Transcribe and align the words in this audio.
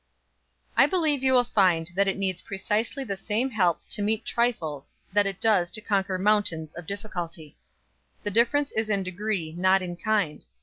"I 0.75 0.87
believe 0.87 1.21
you 1.21 1.33
will 1.33 1.43
find 1.43 1.91
that 1.95 2.07
it 2.07 2.17
needs 2.17 2.41
precisely 2.41 3.03
the 3.03 3.15
same 3.15 3.51
help 3.51 3.87
to 3.89 4.01
meet 4.01 4.25
trifles 4.25 4.95
that 5.13 5.27
it 5.27 5.39
does 5.39 5.69
to 5.69 5.79
conquer 5.79 6.17
mountains 6.17 6.73
of 6.73 6.87
difficulty. 6.87 7.55
The 8.23 8.31
difference 8.31 8.71
is 8.71 8.89
in 8.89 9.03
degree 9.03 9.53
not 9.55 9.83
in 9.83 9.95
kind. 9.95 10.43